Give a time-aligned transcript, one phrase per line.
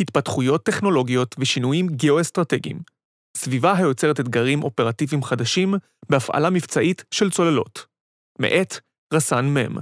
[0.00, 2.80] התפתחויות טכנולוגיות ושינויים גיאו-אסטרטגיים.
[3.36, 5.74] סביבה היוצרת אתגרים אופרטיביים חדשים
[6.08, 7.86] בהפעלה מבצעית של צוללות.
[8.38, 8.74] מאת
[9.14, 9.78] רס"ן מ',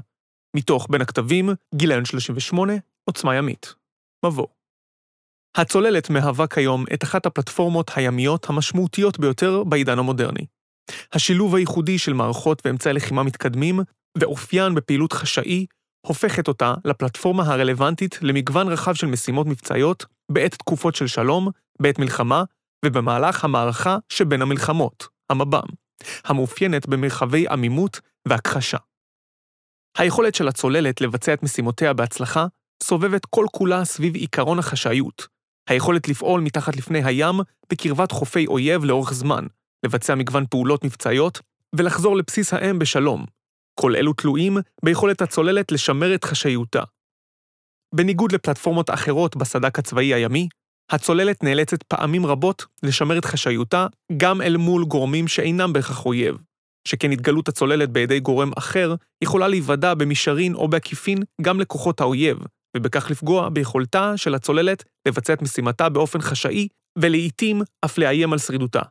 [0.56, 2.72] מתוך בין הכתבים, גיליון 38,
[3.04, 3.74] עוצמה ימית.
[4.26, 4.46] מבוא.
[5.56, 10.46] הצוללת מהווה כיום את אחת הפלטפורמות הימיות המשמעותיות ביותר בעידן המודרני.
[11.12, 13.80] השילוב הייחודי של מערכות ואמצעי לחימה מתקדמים,
[14.19, 15.67] ואופיין בפעילות חשאי,
[16.06, 21.48] הופכת אותה לפלטפורמה הרלוונטית למגוון רחב של משימות מבצעיות בעת תקופות של שלום,
[21.80, 22.45] בעת מלחמה,
[22.84, 25.69] ובמהלך המערכה שבין המלחמות, המב"ם,
[26.24, 28.77] המאופיינת במרחבי עמימות והכחשה.
[29.98, 32.47] היכולת של הצוללת לבצע את משימותיה בהצלחה
[32.83, 35.27] סובבת כל כולה סביב עיקרון החשאיות,
[35.69, 37.36] היכולת לפעול מתחת לפני הים
[37.70, 39.47] בקרבת חופי אויב לאורך זמן,
[39.84, 41.41] לבצע מגוון פעולות מבצעיות
[41.77, 43.36] ולחזור לבסיס האם בשלום.
[43.80, 46.83] כל אלו תלויים ביכולת הצוללת לשמר את חשאיותה.
[47.95, 50.48] בניגוד לפלטפורמות אחרות בסד"כ הצבאי הימי,
[50.93, 56.37] הצוללת נאלצת פעמים רבות לשמר את חשאיותה גם אל מול גורמים שאינם בהכרח אויב,
[56.89, 62.39] שכן התגלות הצוללת בידי גורם אחר יכולה להיוודע במישרין או בעקיפין גם לכוחות האויב,
[62.77, 68.83] ובכך לפגוע ביכולתה של הצוללת לבצע את משימתה באופן חשאי, ולעיתים אף לאיים על שרידותה.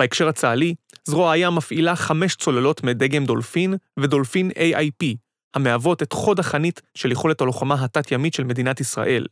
[0.00, 0.74] בהקשר הצה"לי,
[1.08, 5.16] זרוע הים מפעילה חמש צוללות מדגם דולפין ודולפין AIP,
[5.54, 9.26] המהוות את חוד החנית של יכולת הלוחמה התת-ימית של מדינת ישראל.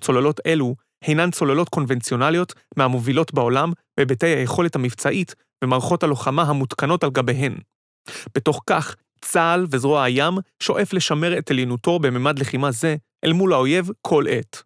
[0.00, 0.74] צוללות אלו
[1.04, 7.54] הינן צוללות קונבנציונליות מהמובילות בעולם בהיבטי היכולת המבצעית ומערכות הלוחמה המותקנות על גביהן.
[8.34, 13.90] בתוך כך, צה"ל וזרוע הים שואף לשמר את עליונותו בממד לחימה זה אל מול האויב
[14.00, 14.62] כל עת.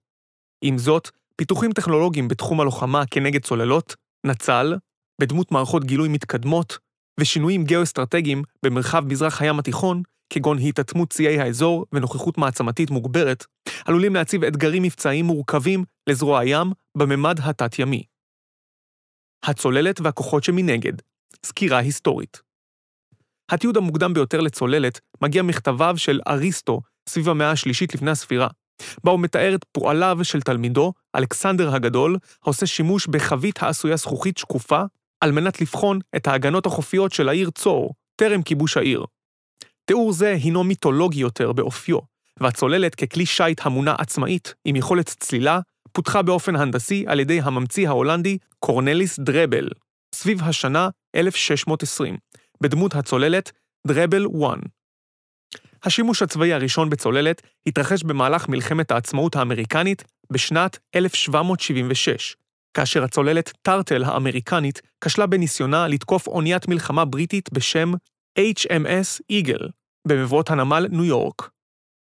[0.64, 3.94] עם זאת, פיתוחים טכנולוגיים בתחום הלוחמה כנגד צוללות,
[4.26, 4.74] נצ"ל,
[5.20, 6.78] בדמות מערכות גילוי מתקדמות,
[7.20, 13.44] ושינויים גיאו-אסטרטגיים במרחב מזרח הים התיכון, כגון היטתמות ציי האזור ונוכחות מעצמתית מוגברת,
[13.84, 18.02] עלולים להציב אתגרים מבצעיים מורכבים לזרוע הים בממד התת-ימי.
[19.44, 20.92] הצוללת והכוחות שמנגד,
[21.44, 22.42] סקירה היסטורית.
[23.50, 28.48] התיעוד המוקדם ביותר לצוללת מגיע מכתביו של אריסטו סביב המאה השלישית לפני הספירה,
[29.04, 34.82] בה הוא מתאר את פועליו של תלמידו, אלכסנדר הגדול, העושה שימוש בחבית העשויה זכוכית שקופה,
[35.20, 39.04] על מנת לבחון את ההגנות החופיות של העיר צור, טרם כיבוש העיר.
[39.84, 41.98] תיאור זה הינו מיתולוגי יותר באופיו,
[42.40, 45.60] והצוללת ככלי שיט המונע עצמאית עם יכולת צלילה,
[45.92, 49.68] פותחה באופן הנדסי על ידי הממציא ההולנדי קורנליס דרבל,
[50.14, 52.16] סביב השנה 1620,
[52.60, 53.52] בדמות הצוללת
[53.86, 54.58] דרבל 1.
[55.84, 62.36] השימוש הצבאי הראשון בצוללת התרחש במהלך מלחמת העצמאות האמריקנית בשנת 1776,
[62.76, 67.92] כאשר הצוללת טארטל האמריקנית כשלה בניסיונה לתקוף אוניית מלחמה בריטית בשם
[68.38, 69.68] HMS איגל,
[70.08, 71.50] במבואות הנמל ניו יורק.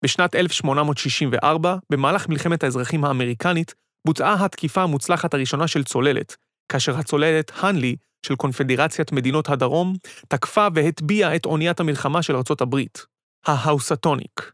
[0.06, 3.76] בשנת 1864, במהלך מלחמת האזרחים האמריקנית,
[4.08, 6.36] בוצעה התקיפה המוצלחת הראשונה של צוללת,
[6.72, 7.96] כאשר הצוללת הנלי
[8.26, 9.94] של קונפדרציית מדינות הדרום
[10.28, 13.06] תקפה והטביעה את אוניית המלחמה של ארצות הברית,
[13.46, 14.52] ההאוסטוניק.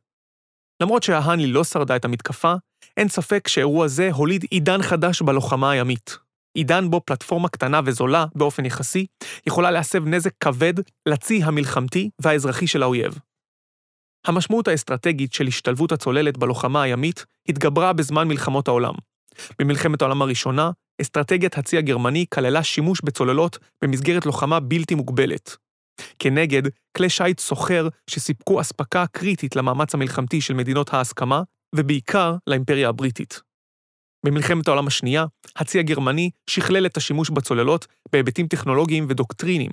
[0.82, 2.54] למרות שההנלי לא שרדה את המתקפה,
[2.98, 6.18] אין ספק שאירוע זה הוליד עידן חדש בלוחמה הימית.
[6.54, 9.06] עידן בו פלטפורמה קטנה וזולה, באופן יחסי,
[9.48, 10.74] יכולה להסב נזק כבד
[11.06, 13.20] לצי המלחמתי והאזרחי של האויב.
[14.26, 18.94] המשמעות האסטרטגית של השתלבות הצוללת בלוחמה הימית התגברה בזמן מלחמות העולם.
[19.60, 20.72] במלחמת העולם הראשונה,
[21.02, 25.58] אסטרטגיית הצי הגרמני כללה שימוש בצוללות במסגרת לוחמה בלתי מוגבלת.
[26.20, 26.62] כנגד,
[26.98, 31.42] כלי שיט סוחר שסיפקו אספקה קריטית למאמץ המלחמתי של מדינות ההסכמה,
[31.74, 33.42] ובעיקר לאימפריה הבריטית.
[34.26, 35.26] במלחמת העולם השנייה,
[35.56, 39.72] הצי הגרמני שכלל את השימוש בצוללות בהיבטים טכנולוגיים ודוקטריניים,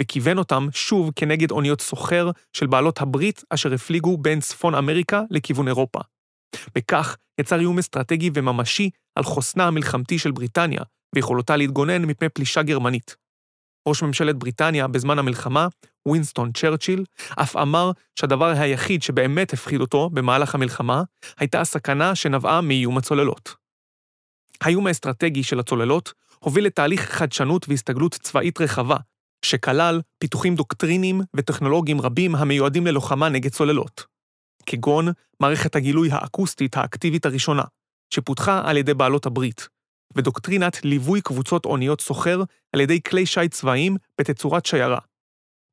[0.00, 5.68] וכיוון אותם שוב כנגד אוניות סוחר של בעלות הברית אשר הפליגו בין צפון אמריקה לכיוון
[5.68, 6.00] אירופה.
[6.74, 10.80] בכך יצר איום אסטרטגי וממשי על חוסנה המלחמתי של בריטניה
[11.14, 13.16] ויכולתה להתגונן מפני פלישה גרמנית.
[13.88, 15.66] ראש ממשלת בריטניה בזמן המלחמה,
[16.08, 17.04] ווינסטון צ'רצ'יל,
[17.42, 21.02] אף אמר שהדבר היחיד שבאמת הפחיד אותו במהלך המלחמה,
[21.38, 23.54] הייתה הסכנה שנבעה מאיום הצוללות.
[24.60, 28.96] האיום האסטרטגי של הצוללות הוביל לתהליך חדשנות והסתגלות צבאית רחבה,
[29.44, 34.04] שכלל פיתוחים דוקטריניים וטכנולוגיים רבים המיועדים ללוחמה נגד צוללות.
[34.66, 35.08] כגון
[35.40, 37.62] מערכת הגילוי האקוסטית האקטיבית הראשונה,
[38.14, 39.68] שפותחה על ידי בעלות הברית,
[40.16, 42.42] ודוקטרינת ליווי קבוצות אוניות סוחר
[42.72, 44.98] על ידי כלי שיט צבאיים בתצורת שיירה.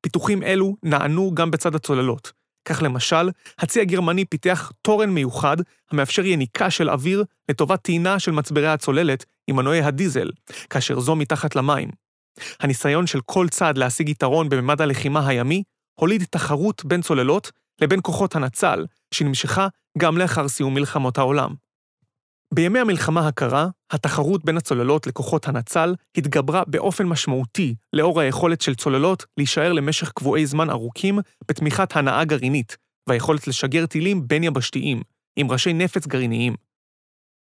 [0.01, 2.31] פיתוחים אלו נענו גם בצד הצוללות,
[2.65, 5.57] כך למשל, הצי הגרמני פיתח תורן מיוחד
[5.91, 10.29] המאפשר יניקה של אוויר לטובת טעינה של מצברי הצוללת עם מנועי הדיזל,
[10.69, 11.89] כאשר זו מתחת למים.
[12.59, 15.63] הניסיון של כל צד להשיג יתרון בממד הלחימה הימי
[15.99, 17.51] הוליד תחרות בין צוללות
[17.81, 21.53] לבין כוחות הנצ"ל, שנמשכה גם לאחר סיום מלחמות העולם.
[22.53, 29.25] בימי המלחמה הקרה, התחרות בין הצוללות לכוחות הנצ"ל התגברה באופן משמעותי לאור היכולת של צוללות
[29.37, 32.77] להישאר למשך קבועי זמן ארוכים בתמיכת הנאה גרעינית,
[33.09, 35.01] והיכולת לשגר טילים בין-יבשתיים,
[35.35, 36.55] עם ראשי נפץ גרעיניים.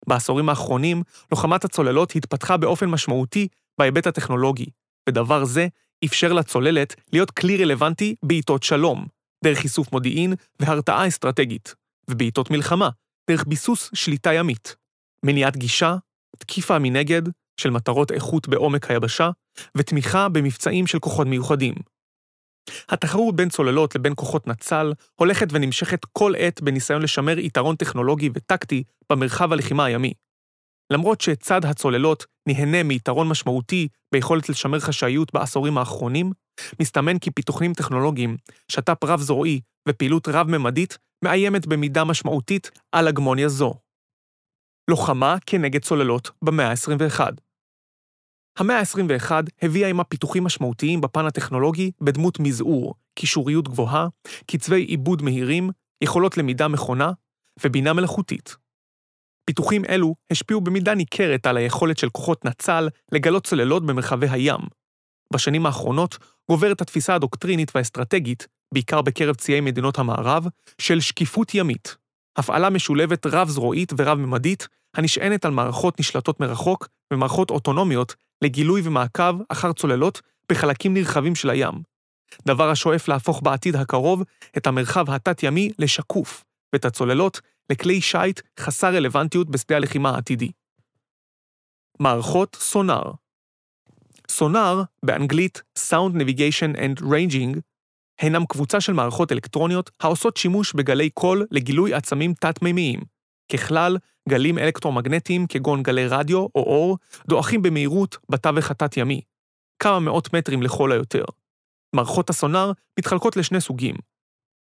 [0.07, 3.47] בעשורים האחרונים, לוחמת הצוללות התפתחה באופן משמעותי
[3.79, 4.65] בהיבט הטכנולוגי,
[5.09, 5.67] ודבר זה
[6.05, 9.05] אפשר לצוללת להיות כלי רלוונטי בעיתות שלום,
[9.43, 11.75] דרך איסוף מודיעין והרתעה אסטרטגית,
[12.09, 12.89] ובעיתות מלחמה,
[13.29, 14.84] דרך ביסוס שליטה ימית.
[15.25, 15.95] מניעת גישה,
[16.37, 17.21] תקיפה מנגד,
[17.59, 19.29] של מטרות איכות בעומק היבשה,
[19.77, 21.73] ותמיכה במבצעים של כוחות מיוחדים.
[22.89, 28.83] התחרות בין צוללות לבין כוחות נצ"ל הולכת ונמשכת כל עת בניסיון לשמר יתרון טכנולוגי וטקטי
[29.09, 30.13] במרחב הלחימה הימי.
[30.93, 36.31] למרות שצד הצוללות נהנה מיתרון משמעותי ביכולת לשמר חשאיות בעשורים האחרונים,
[36.81, 38.37] מסתמן כי פיתוחים טכנולוגיים,
[38.71, 43.73] שת"פ רב-זרועי ופעילות רב-ממדית מאיימת במידה משמעותית על הגמוניה זו.
[44.87, 47.19] לוחמה כנגד צוללות במאה ה-21.
[48.57, 54.07] המאה ה-21 הביאה עימה פיתוחים משמעותיים בפן הטכנולוגי בדמות מזעור, קישוריות גבוהה,
[54.51, 55.69] קצבי עיבוד מהירים,
[56.01, 57.11] יכולות למידה מכונה
[57.63, 58.55] ובינה מלאכותית.
[59.45, 64.59] פיתוחים אלו השפיעו במידה ניכרת על היכולת של כוחות נצ"ל לגלות צוללות במרחבי הים.
[65.33, 66.17] בשנים האחרונות
[66.49, 70.47] גוברת התפיסה הדוקטרינית והאסטרטגית, בעיקר בקרב ציי מדינות המערב,
[70.81, 71.95] של שקיפות ימית,
[72.37, 80.21] הפעלה משולבת רב-זרועית ורב-ממדית, הנשענת על מערכות נשלטות מרחוק ומערכות אוטונומיות לגילוי ומעקב אחר צוללות
[80.51, 81.73] בחלקים נרחבים של הים.
[82.47, 84.23] דבר השואף להפוך בעתיד הקרוב
[84.57, 86.43] את המרחב התת-ימי לשקוף,
[86.73, 90.51] ואת הצוללות לכלי שיט חסר רלוונטיות בשדה הלחימה העתידי.
[91.99, 93.11] מערכות סונאר
[94.29, 97.59] סונאר, באנגלית Sound Navigation and Ranging,
[98.19, 102.99] הינם קבוצה של מערכות אלקטרוניות העושות שימוש בגלי קול לגילוי עצמים תת-מימיים.
[103.53, 103.97] ככלל,
[104.29, 106.97] גלים אלקטרומגנטיים כגון גלי רדיו או אור
[107.27, 109.21] דועכים במהירות בתווך התת-ימי,
[109.79, 111.23] כמה מאות מטרים לכל היותר.
[111.95, 113.95] מערכות הסונאר מתחלקות לשני סוגים.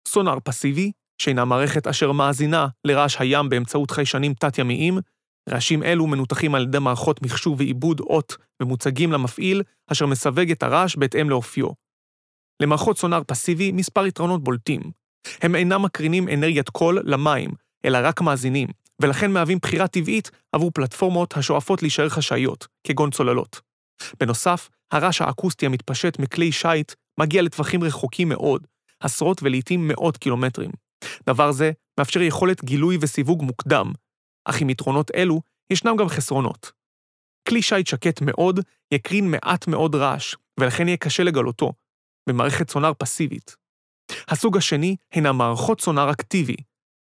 [0.08, 4.98] סונאר פסיבי, שהינה מערכת אשר מאזינה לרעש הים באמצעות חיישנים תת-ימיים,
[5.50, 10.96] רעשים אלו מנותחים על ידי מערכות מחשוב ועיבוד אות ומוצגים למפעיל, אשר מסווג את הרעש
[10.96, 11.83] בהתאם לאופיו.
[12.60, 14.82] למערכות סונאר פסיבי מספר יתרונות בולטים.
[15.42, 17.50] הם אינם מקרינים אנרגיית קול למים,
[17.86, 18.68] אלא רק מאזינים,
[19.02, 23.62] ולכן מהווים בחירה טבעית עבור פלטפורמות השואפות להישאר חשאיות, כגון צוללות.
[24.20, 28.68] בנוסף, הרעש האקוסטי המתפשט מכלי שיט מגיע לטווחים רחוקים מאוד,
[29.00, 30.72] עשרות ולעיתים מאות קילומטרים.
[31.30, 33.92] דבר זה מאפשר יכולת גילוי וסיווג מוקדם,
[34.46, 36.72] אך עם יתרונות אלו, ישנם גם חסרונות.
[37.48, 38.60] כלי שיט שקט מאוד
[38.94, 41.74] יקרין מעט מאוד רעש, ולכן יהיה קשה לגלותו,
[42.30, 43.56] במערכת סונאר פסיבית.
[44.28, 46.56] הסוג השני הן המערכות סונאר אקטיבי.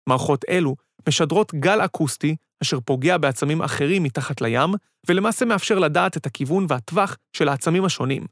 [0.08, 0.76] מערכות אלו
[1.08, 4.70] משדרות גל אקוסטי אשר פוגע בעצמים אחרים מתחת לים,
[5.08, 8.26] ולמעשה מאפשר לדעת את הכיוון והטווח של העצמים השונים.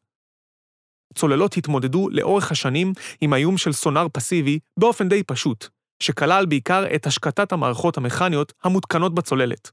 [1.14, 5.69] צוללות התמודדו לאורך השנים עם האיום של סונאר פסיבי באופן די פשוט,
[6.02, 9.70] שכלל בעיקר את השקטת המערכות המכניות המותקנות בצוללת.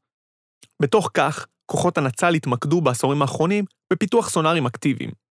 [0.82, 5.25] בתוך כך, כוחות הנצ"ל התמקדו בעשורים האחרונים בפיתוח סונארים אקטיביים.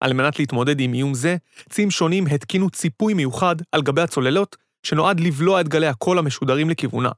[0.00, 1.36] על מנת להתמודד עם איום זה,
[1.68, 7.10] ציים שונים התקינו ציפוי מיוחד על גבי הצוללות, שנועד לבלוע את גלי הקול המשודרים לכיוונה.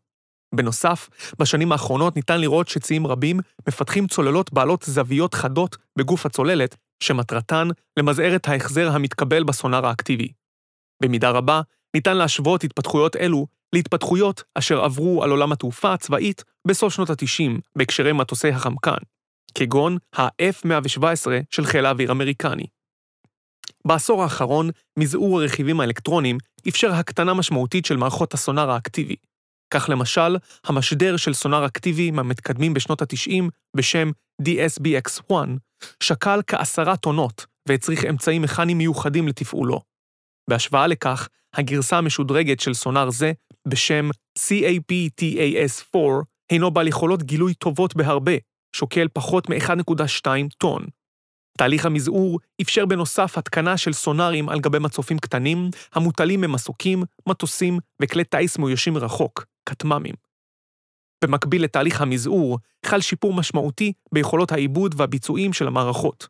[0.55, 7.69] בנוסף, בשנים האחרונות ניתן לראות שציים רבים מפתחים צוללות בעלות זוויות חדות בגוף הצוללת, שמטרתן
[7.97, 10.33] למזער את ההחזר המתקבל בסונאר האקטיבי.
[11.03, 11.61] במידה רבה,
[11.95, 18.13] ניתן להשוות התפתחויות אלו להתפתחויות אשר עברו על עולם התעופה הצבאית בסוף שנות ה-90 בהקשרי
[18.13, 18.99] מטוסי החמקן.
[19.55, 22.67] כגון ה-F-117 של חיל האוויר האמריקני.
[23.87, 26.39] בעשור האחרון, מזעור הרכיבים האלקטרוניים
[26.69, 29.17] אפשר הקטנה משמעותית של מערכות הסונאר האקטיבי.
[29.75, 33.43] כך למשל, המשדר של סונאר אקטיבי מהמתקדמים בשנות ה-90,
[33.77, 34.11] בשם
[34.43, 35.33] DSBX-1,
[36.03, 39.81] שקל כעשרה טונות והצריך אמצעים מכניים מיוחדים לתפעולו.
[40.51, 43.33] בהשוואה לכך, הגרסה המשודרגת של סונאר זה,
[43.69, 45.99] בשם CAPTAS-4,
[46.51, 48.33] הינו בעל יכולות גילוי טובות בהרבה,
[48.77, 50.27] שוקל פחות מ-1.2
[50.59, 50.87] טון.
[51.59, 58.25] תהליך המזעור אפשר בנוסף התקנה של סונארים על גבי מצופים קטנים, המוטלים ממסוקים, מטוסים וכלי
[58.25, 60.15] טיס מאוישים מרחוק, כטמ"מים.
[61.25, 66.29] במקביל לתהליך המזעור, חל שיפור משמעותי ביכולות העיבוד והביצועים של המערכות.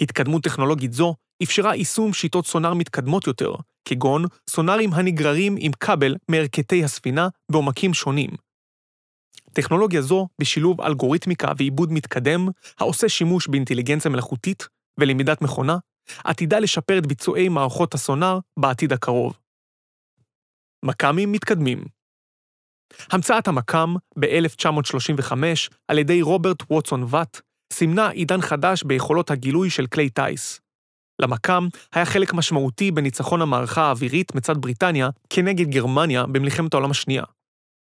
[0.00, 6.84] התקדמות טכנולוגית זו אפשרה יישום שיטות סונאר מתקדמות יותר, כגון סונארים הנגררים עם כבל מערכתי
[6.84, 8.30] הספינה בעומקים שונים,
[9.52, 14.68] טכנולוגיה זו, בשילוב אלגוריתמיקה ועיבוד מתקדם, העושה שימוש באינטליגנציה מלאכותית
[15.00, 15.76] ולמידת מכונה,
[16.24, 19.38] עתידה לשפר את ביצועי מערכות הסונאר בעתיד הקרוב.
[20.84, 21.84] מכ"מים מתקדמים
[23.10, 25.32] המצאת המקם ב-1935
[25.88, 27.40] על ידי רוברט ווטסון ואט
[27.72, 30.60] סימנה עידן חדש ביכולות הגילוי של כלי טיס.
[31.22, 37.24] למקם היה חלק משמעותי בניצחון המערכה האווירית מצד בריטניה כנגד גרמניה במלחמת העולם השנייה.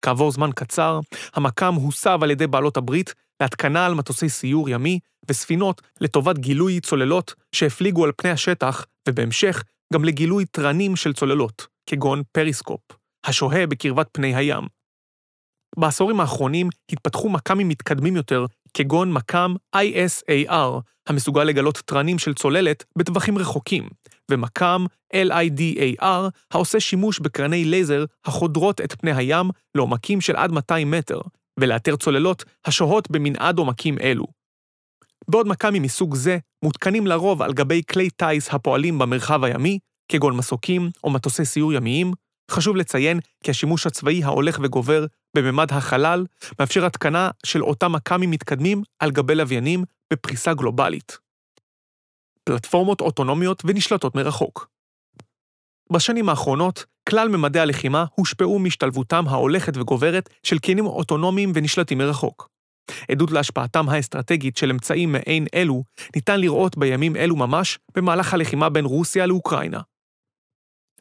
[0.02, 1.00] כעבור זמן קצר,
[1.34, 7.34] המקם הוסב על ידי בעלות הברית להתקנה על מטוסי סיור ימי וספינות לטובת גילוי צוללות
[7.52, 12.80] שהפליגו על פני השטח, ובהמשך גם לגילוי תרנים של צוללות, כגון פריסקופ,
[13.24, 14.66] השוהה בקרבת פני הים.
[15.78, 23.38] בעשורים האחרונים התפתחו מקמים מתקדמים יותר, כגון מקם ISAR, המסוגל לגלות תרנים של צוללת בטווחים
[23.38, 23.88] רחוקים,
[24.30, 24.84] ומקם
[25.14, 26.04] LIDAR,
[26.50, 31.20] העושה שימוש בקרני לייזר החודרות את פני הים לעומקים של עד 200 מטר,
[31.60, 34.26] ולאתר צוללות השוהות במנעד עומקים אלו.
[35.28, 39.78] בעוד מכ"מים מסוג זה מותקנים לרוב על גבי כלי טיס הפועלים במרחב הימי,
[40.12, 42.12] כגון מסוקים או מטוסי סיור ימיים,
[42.50, 45.06] חשוב לציין כי השימוש הצבאי ההולך וגובר
[45.36, 46.26] בממד החלל
[46.58, 51.18] מאפשר התקנה של אותם מכ"מים מתקדמים על גבי לוויינים בפריסה גלובלית.
[52.50, 54.68] פלטפורמות אוטונומיות ונשלטות מרחוק.
[55.92, 62.48] בשנים האחרונות, כלל ממדי הלחימה הושפעו מהשתלבותם ההולכת וגוברת של כלים אוטונומיים ונשלטים מרחוק.
[63.10, 65.84] עדות להשפעתם האסטרטגית של אמצעים מעין אלו
[66.16, 69.80] ניתן לראות בימים אלו ממש במהלך הלחימה בין רוסיה לאוקראינה.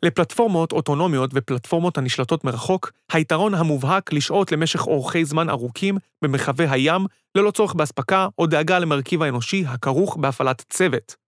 [0.03, 7.51] לפלטפורמות אוטונומיות ופלטפורמות הנשלטות מרחוק, היתרון המובהק לשהות למשך אורכי זמן ארוכים במרחבי הים, ללא
[7.51, 11.18] צורך באספקה או דאגה למרכיב האנושי הכרוך בהפעלת צוות.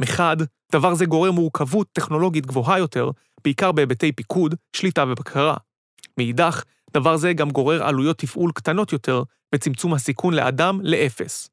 [0.00, 0.36] מחד,
[0.72, 3.10] דבר זה גורר מורכבות טכנולוגית גבוהה יותר,
[3.44, 5.56] בעיקר בהיבטי פיקוד, שליטה ובקרה.
[6.18, 6.62] מאידך,
[6.94, 9.22] דבר זה גם גורר עלויות תפעול קטנות יותר
[9.54, 11.48] וצמצום הסיכון לאדם לאפס.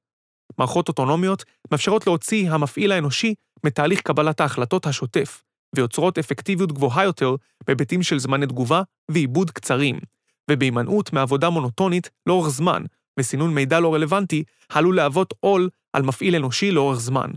[0.57, 3.33] מערכות אוטונומיות מאפשרות להוציא המפעיל האנושי
[3.65, 5.43] מתהליך קבלת ההחלטות השוטף,
[5.75, 7.35] ויוצרות אפקטיביות גבוהה יותר
[7.67, 8.81] בהיבטים של זמני תגובה
[9.11, 9.99] ועיבוד קצרים,
[10.51, 12.83] ובהימנעות מעבודה מונוטונית לאורך זמן,
[13.19, 17.31] וסינון מידע לא רלוונטי העלול להוות עול על מפעיל אנושי לאורך זמן.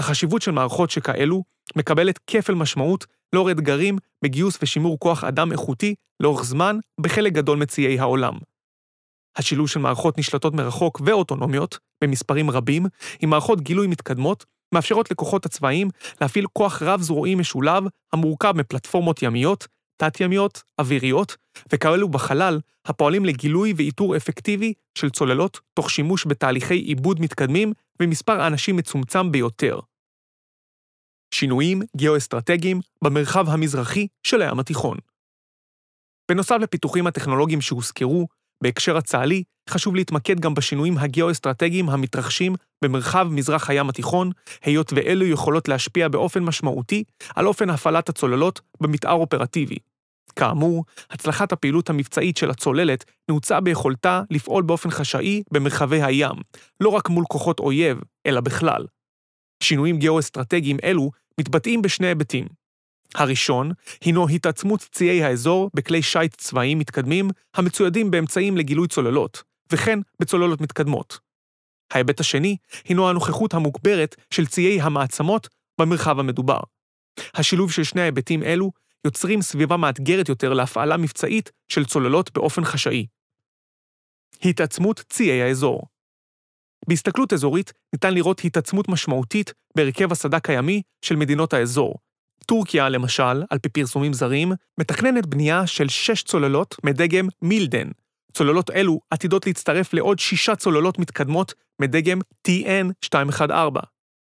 [0.00, 1.42] החשיבות של מערכות שכאלו
[1.76, 7.98] מקבלת כפל משמעות לאור אתגרים בגיוס ושימור כוח אדם איכותי לאורך זמן בחלק גדול מציעי
[7.98, 8.34] העולם.
[9.36, 12.86] השילוב של מערכות נשלטות מרחוק ואוטונומיות, במספרים רבים,
[13.20, 15.88] עם מערכות גילוי מתקדמות, מאפשרות לכוחות הצבאיים
[16.20, 19.66] להפעיל כוח רב-זרועי משולב המורכב מפלטפורמות ימיות,
[19.96, 21.36] תת-ימיות, אוויריות,
[21.72, 28.76] וכאלו בחלל הפועלים לגילוי ואיתור אפקטיבי של צוללות תוך שימוש בתהליכי עיבוד מתקדמים ומספר אנשים
[28.76, 29.80] מצומצם ביותר.
[31.34, 34.96] שינויים גיאו-אסטרטגיים במרחב המזרחי של הים התיכון.
[36.30, 38.26] בנוסף לפיתוחים הטכנולוגיים שהוזכרו,
[38.62, 44.30] בהקשר הצה"לי, חשוב להתמקד גם בשינויים הגיאו-אסטרטגיים המתרחשים במרחב מזרח הים התיכון,
[44.62, 49.76] היות ואלו יכולות להשפיע באופן משמעותי על אופן הפעלת הצוללות במתאר אופרטיבי.
[50.36, 56.36] כאמור, הצלחת הפעילות המבצעית של הצוללת נעוצה ביכולתה לפעול באופן חשאי במרחבי הים,
[56.80, 58.86] לא רק מול כוחות אויב, אלא בכלל.
[59.62, 62.46] שינויים גיאו-אסטרטגיים אלו מתבטאים בשני היבטים.
[63.14, 70.60] הראשון הינו התעצמות ציי האזור בכלי שיט צבאיים מתקדמים המצוידים באמצעים לגילוי צוללות, וכן בצוללות
[70.60, 71.18] מתקדמות.
[71.90, 75.48] ההיבט השני הינו הנוכחות המוגברת של ציי המעצמות
[75.80, 76.60] במרחב המדובר.
[77.34, 78.72] השילוב של שני ההיבטים אלו
[79.04, 83.06] יוצרים סביבה מאתגרת יותר להפעלה מבצעית של צוללות באופן חשאי.
[84.44, 85.82] התעצמות ציי האזור
[86.88, 91.94] בהסתכלות אזורית ניתן לראות התעצמות משמעותית בהרכב הסד"כ הימי של מדינות האזור.
[92.46, 97.88] טורקיה, למשל, על פי פרסומים זרים, מתכננת בנייה של שש צוללות מדגם מילדן.
[98.32, 102.18] צוללות אלו עתידות להצטרף לעוד שישה צוללות מתקדמות מדגם
[102.48, 103.52] TN214,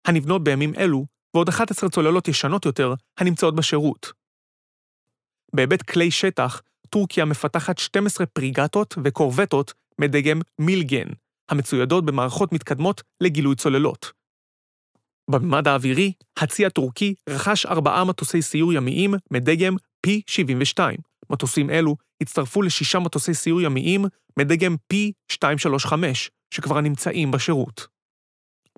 [0.06, 4.12] הנבנות בימים אלו, ועוד 11 צוללות ישנות יותר הנמצאות בשירות.
[5.54, 11.08] בהיבט כלי שטח, טורקיה מפתחת 12 פריגטות וקורבטות מדגם מילגן,
[11.50, 14.12] המצוידות במערכות מתקדמות לגילוי צוללות.
[15.32, 19.75] בממד האווירי, הצי הטורקי רכש ארבעה מטוסי סיור ימיים מדגם
[20.08, 20.79] P-72.
[21.29, 24.06] מטוסים אלו הצטרפו לשישה מטוסי סיור ימיים
[24.39, 25.94] מדגם P-235,
[26.53, 27.88] שכבר נמצאים בשירות.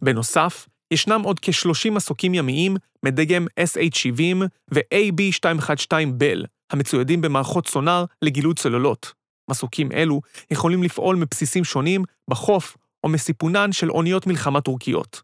[0.01, 2.75] בנוסף, ישנם עוד כ-30 מסוקים ימיים
[3.05, 9.20] מדגם SH-70 ו-AB-212 בל, המצוידים במערכות סונאר לגילוי צוללות.
[9.51, 15.21] מסוקים אלו יכולים לפעול מבסיסים שונים בחוף או מסיפונן של אוניות מלחמה טורקיות.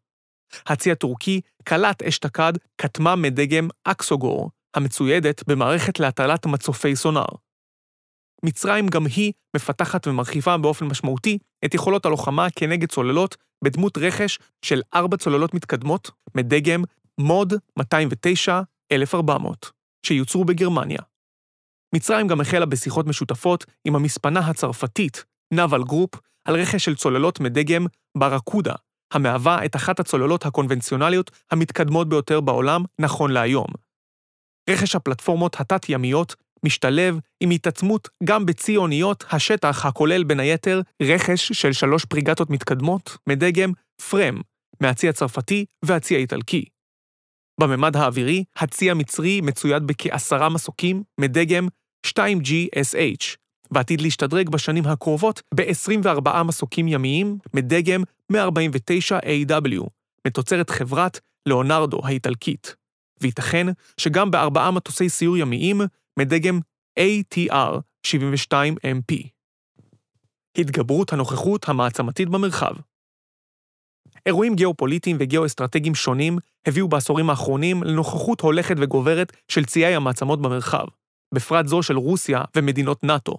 [0.67, 7.25] הצי הטורקי קלט אשתקד כטמ"ם מדגם אקסוגור, המצוידת במערכת להטלת מצופי סונאר.
[8.43, 14.81] מצרים גם היא מפתחת ומרחיבה באופן משמעותי את יכולות הלוחמה כנגד צוללות בדמות רכש של
[14.93, 16.83] ארבע צוללות מתקדמות מדגם
[17.17, 17.83] מוד 209-1400,
[20.05, 20.99] שיוצרו בגרמניה.
[21.95, 26.15] מצרים גם החלה בשיחות משותפות עם המספנה הצרפתית, Naval Group,
[26.45, 27.85] על רכש של צוללות מדגם
[28.17, 28.73] ברקודה,
[29.13, 33.67] המהווה את אחת הצוללות הקונבנציונליות המתקדמות ביותר בעולם נכון להיום.
[34.69, 41.73] רכש הפלטפורמות התת-ימיות משתלב עם התעצמות גם בצי אוניות השטח הכולל בין היתר רכש של
[41.73, 43.71] שלוש פריגטות מתקדמות מדגם
[44.09, 44.41] FREMM,
[44.81, 46.65] מהצי הצרפתי והצי האיטלקי.
[47.59, 51.67] בממד האווירי, הצי המצרי מצויד בכעשרה מסוקים מדגם
[52.07, 53.35] 2GSH,
[53.71, 59.87] ועתיד להשתדרג בשנים הקרובות ב-24 מסוקים ימיים מדגם 149AW,
[60.27, 62.75] מתוצרת חברת ליאונרדו האיטלקית.
[63.21, 65.81] וייתכן שגם בארבעה מטוסי סיור ימיים
[66.19, 66.59] מדגם
[66.99, 69.27] ATR 72MP.
[70.57, 72.73] התגברות הנוכחות המעצמתית במרחב
[74.27, 80.85] אירועים גיאופוליטיים וגיאו-אסטרטגיים שונים הביאו בעשורים האחרונים לנוכחות הולכת וגוברת של ציי המעצמות במרחב,
[81.33, 83.37] בפרט זו של רוסיה ומדינות נאט"ו.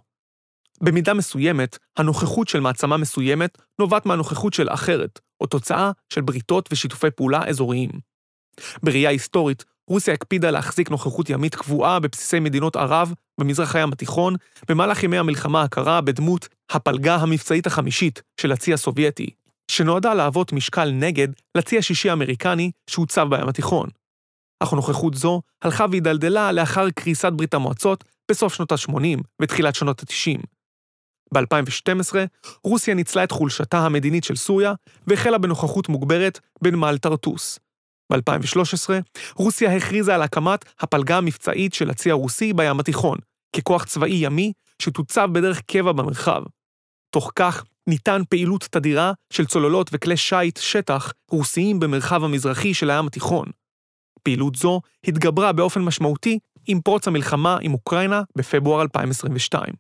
[0.81, 7.11] במידה מסוימת, הנוכחות של מעצמה מסוימת נובעת מהנוכחות של אחרת, או תוצאה של בריתות ושיתופי
[7.11, 7.91] פעולה אזוריים.
[8.83, 14.35] בראייה היסטורית, רוסיה הקפידה להחזיק נוכחות ימית קבועה בבסיסי מדינות ערב במזרח הים התיכון
[14.69, 19.31] במהלך ימי המלחמה הקרה בדמות הפלגה המבצעית החמישית של הצי הסובייטי,
[19.71, 23.89] שנועדה להוות משקל נגד לצי השישי האמריקני שהוצב בים התיכון.
[24.63, 30.43] אך נוכחות זו הלכה והידלדלה לאחר קריסת ברית המועצות בסוף שנות ה-80 ותחילת שנות ה-90.
[31.35, 32.15] ב-2012,
[32.65, 34.73] רוסיה ניצלה את חולשתה המדינית של סוריה
[35.07, 37.59] והחלה בנוכחות מוגברת בנמל טרטוס.
[38.13, 38.91] ב-2013,
[39.35, 43.19] רוסיה הכריזה על הקמת הפלגה המבצעית של הצי הרוסי בים התיכון,
[43.57, 46.43] ככוח צבאי ימי שתוצב בדרך קבע במרחב.
[47.11, 53.07] תוך כך ניתן פעילות תדירה של צוללות וכלי שיט שטח רוסיים במרחב המזרחי של הים
[53.07, 53.47] התיכון.
[54.23, 59.75] פעילות זו התגברה באופן משמעותי עם פרוץ המלחמה עם אוקראינה בפברואר 2022.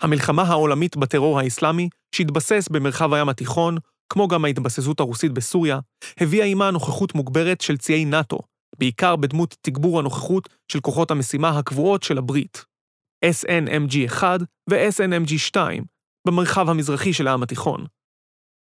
[0.00, 3.76] המלחמה העולמית בטרור האסלאמי, שהתבסס במרחב הים התיכון,
[4.12, 5.78] כמו גם ההתבססות הרוסית בסוריה,
[6.20, 8.38] הביאה עימה נוכחות מוגברת של ציי נאט"ו,
[8.78, 12.64] בעיקר בדמות תגבור הנוכחות של כוחות המשימה הקבועות של הברית,
[13.24, 14.22] SNMG-1
[14.70, 15.56] ו-SNMG-2,
[16.28, 17.86] במרחב המזרחי של העם התיכון.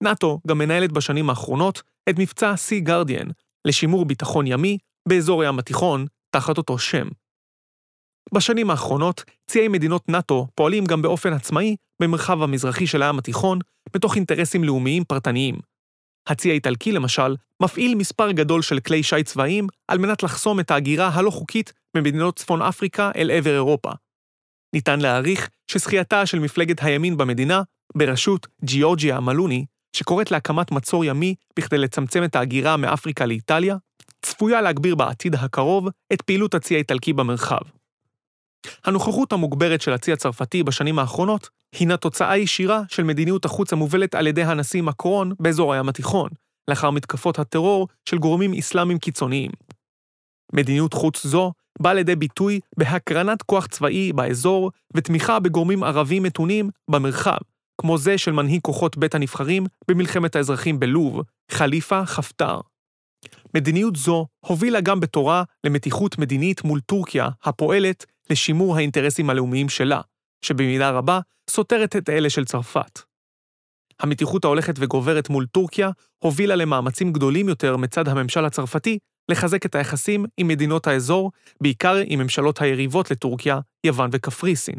[0.03, 3.33] נאט"ו גם מנהלת בשנים האחרונות את מבצע Sea Guardian
[3.65, 7.09] לשימור ביטחון ימי באזור הים התיכון תחת אותו שם.
[8.35, 13.59] בשנים האחרונות, ציי מדינות נאט"ו פועלים גם באופן עצמאי במרחב המזרחי של הים התיכון,
[13.97, 15.57] מתוך אינטרסים לאומיים פרטניים.
[16.29, 21.09] הצי האיטלקי, למשל, מפעיל מספר גדול של כלי שיט צבאיים על מנת לחסום את ההגירה
[21.09, 23.91] הלא חוקית ממדינות צפון אפריקה אל עבר אירופה.
[24.77, 27.63] ניתן להעריך שזכייתה של מפלגת הימין במדינה,
[27.95, 29.65] בראשות ג'יורג'יה מלוני,
[29.97, 33.77] שקוראת להקמת מצור ימי בכדי לצמצם את ההגירה מאפריקה לאיטליה,
[34.23, 37.61] צפויה להגביר בעתיד הקרוב את פעילות הצי האיטלקי במרחב.
[38.85, 44.27] הנוכחות המוגברת של הצי הצרפתי בשנים האחרונות הינה תוצאה ישירה של מדיניות החוץ המובלת על
[44.27, 46.31] ידי הנשיא מקרון באזור הים התיכון,
[46.69, 49.51] לאחר מתקפות הטרור של גורמים אסלאמיים קיצוניים.
[50.53, 57.39] מדיניות חוץ זו באה לידי ביטוי בהקרנת כוח צבאי באזור ותמיכה בגורמים ערבים מתונים במרחב,
[57.81, 62.61] כמו זה של מנהיג כוחות בית הנבחרים במלחמת האזרחים בלוב, חליפה חפטר.
[63.55, 70.01] מדיניות זו הובילה גם בתורה למתיחות מדינית מול טורקיה, הפועלת לשימור האינטרסים הלאומיים שלה,
[70.45, 73.01] שבמידה רבה סותרת את אלה של צרפת.
[74.01, 80.25] המתיחות ההולכת וגוברת מול טורקיה הובילה למאמצים גדולים יותר מצד הממשל הצרפתי לחזק את היחסים
[80.37, 84.77] עם מדינות האזור, בעיקר עם ממשלות היריבות לטורקיה, יוון וקפריסין.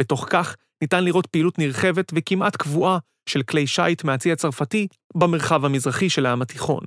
[0.00, 6.10] בתוך כך, ניתן לראות פעילות נרחבת וכמעט קבועה של כלי שיט מהצי הצרפתי במרחב המזרחי
[6.10, 6.84] של העם התיכון.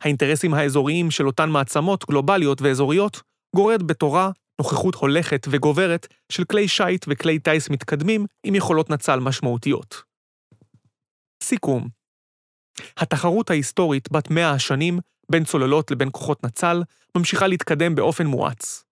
[0.00, 3.22] האינטרסים האזוריים של אותן מעצמות גלובליות ואזוריות
[3.56, 10.02] גורד בתורה נוכחות הולכת וגוברת של כלי שיט וכלי טיס מתקדמים עם יכולות נצל משמעותיות.
[11.42, 11.88] סיכום
[12.96, 14.98] התחרות ההיסטורית בת מאה השנים
[15.30, 16.82] בין צוללות לבין כוחות נצל
[17.16, 18.84] ממשיכה להתקדם באופן מואץ.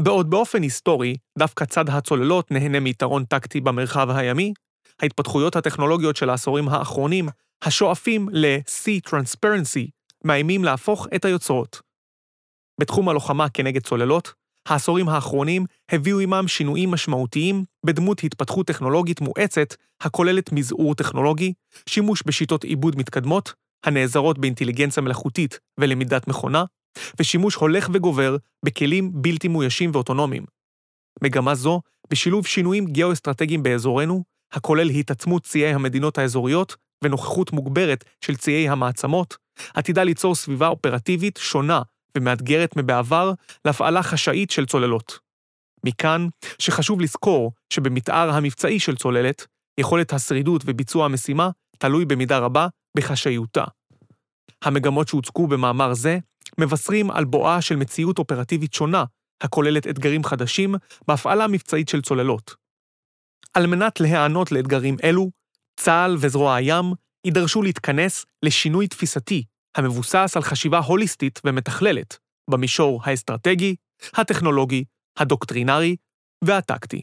[0.00, 4.52] בעוד באופן היסטורי, דווקא צד הצוללות נהנה מיתרון טקטי במרחב הימי,
[5.02, 7.28] ההתפתחויות הטכנולוגיות של העשורים האחרונים,
[7.62, 9.90] השואפים ל-Sea Transparency,
[10.24, 11.80] מאיימים להפוך את היוצרות.
[12.80, 14.32] בתחום הלוחמה כנגד צוללות,
[14.66, 21.52] העשורים האחרונים הביאו עמם שינויים משמעותיים בדמות התפתחות טכנולוגית מואצת הכוללת מזעור טכנולוגי,
[21.88, 23.54] שימוש בשיטות עיבוד מתקדמות,
[23.84, 26.64] הנעזרות באינטליגנציה מלאכותית ולמידת מכונה,
[27.18, 30.44] ושימוש הולך וגובר בכלים בלתי מאוישים ואוטונומיים.
[31.22, 38.68] מגמה זו, בשילוב שינויים גיאו-אסטרטגיים באזורנו, הכולל התעצמות ציי המדינות האזוריות ונוכחות מוגברת של ציי
[38.68, 39.36] המעצמות,
[39.74, 41.82] עתידה ליצור סביבה אופרטיבית שונה
[42.16, 43.32] ומאתגרת מבעבר
[43.64, 45.18] להפעלה חשאית של צוללות.
[45.86, 46.26] מכאן
[46.58, 49.46] שחשוב לזכור שבמתאר המבצעי של צוללת,
[49.80, 53.64] יכולת השרידות וביצוע המשימה תלוי במידה רבה בחשאיותה.
[54.62, 56.18] המגמות שהוצגו במאמר זה
[56.58, 59.04] מבשרים על בואה של מציאות אופרטיבית שונה,
[59.40, 60.74] הכוללת אתגרים חדשים
[61.08, 62.54] בהפעלה מבצעית של צוללות.
[63.54, 65.30] על מנת להיענות לאתגרים אלו,
[65.80, 66.84] צה"ל וזרוע הים
[67.26, 69.44] יידרשו להתכנס לשינוי תפיסתי
[69.76, 72.18] המבוסס על חשיבה הוליסטית ומתכללת
[72.50, 73.76] במישור האסטרטגי,
[74.14, 74.84] הטכנולוגי,
[75.18, 75.96] הדוקטרינרי
[76.44, 77.02] והטקטי.